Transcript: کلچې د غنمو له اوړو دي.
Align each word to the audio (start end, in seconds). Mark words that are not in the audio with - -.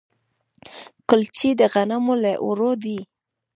کلچې 1.09 1.49
د 1.59 1.61
غنمو 1.73 2.13
له 2.23 2.33
اوړو 2.43 2.71
دي. 2.83 2.99